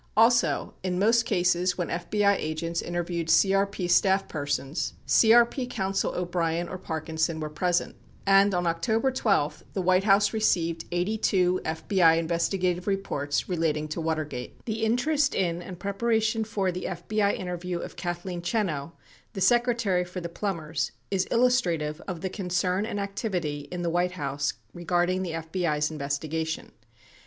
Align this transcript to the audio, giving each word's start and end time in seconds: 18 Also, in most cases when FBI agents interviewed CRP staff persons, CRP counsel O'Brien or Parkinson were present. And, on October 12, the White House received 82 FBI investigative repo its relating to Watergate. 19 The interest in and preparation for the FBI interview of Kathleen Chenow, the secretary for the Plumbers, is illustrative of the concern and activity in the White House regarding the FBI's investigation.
18 0.13 0.13
Also, 0.23 0.73
in 0.81 0.97
most 0.97 1.27
cases 1.27 1.77
when 1.77 1.89
FBI 1.89 2.35
agents 2.39 2.81
interviewed 2.81 3.27
CRP 3.27 3.87
staff 3.87 4.27
persons, 4.27 4.93
CRP 5.05 5.69
counsel 5.69 6.15
O'Brien 6.15 6.67
or 6.67 6.79
Parkinson 6.79 7.39
were 7.39 7.51
present. 7.51 7.95
And, 8.25 8.55
on 8.55 8.65
October 8.65 9.11
12, 9.11 9.63
the 9.73 9.81
White 9.83 10.05
House 10.05 10.33
received 10.33 10.85
82 10.91 11.61
FBI 11.63 12.17
investigative 12.17 12.85
repo 12.85 13.25
its 13.25 13.47
relating 13.47 13.87
to 13.89 14.01
Watergate. 14.01 14.55
19 14.65 14.65
The 14.65 14.83
interest 14.83 15.35
in 15.35 15.61
and 15.61 15.77
preparation 15.79 16.45
for 16.45 16.71
the 16.71 16.85
FBI 16.85 17.37
interview 17.37 17.77
of 17.77 17.95
Kathleen 17.95 18.41
Chenow, 18.41 18.93
the 19.33 19.39
secretary 19.41 20.03
for 20.03 20.19
the 20.19 20.29
Plumbers, 20.29 20.93
is 21.11 21.25
illustrative 21.29 22.01
of 22.07 22.21
the 22.21 22.29
concern 22.31 22.87
and 22.87 22.99
activity 22.99 23.67
in 23.71 23.83
the 23.83 23.91
White 23.91 24.13
House 24.13 24.53
regarding 24.73 25.21
the 25.21 25.33
FBI's 25.33 25.91
investigation. 25.91 26.71